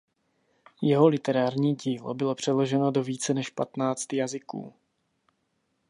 Jeho 0.81 1.07
literární 1.07 1.75
dílo 1.75 2.13
bylo 2.13 2.35
přeloženo 2.35 2.91
do 2.91 3.03
více 3.03 3.33
než 3.33 3.49
patnáct 3.49 4.13
jazyků. 4.13 4.73